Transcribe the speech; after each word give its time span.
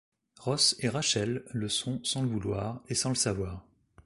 Ross 0.39 0.75
et 0.79 0.89
Rachel 0.89 1.43
le 1.51 1.69
sont 1.69 2.03
sans 2.03 2.23
le 2.23 2.27
vouloir 2.29 2.81
et 2.89 2.95
sans 2.95 3.09
le 3.09 3.13
savoir. 3.15 3.63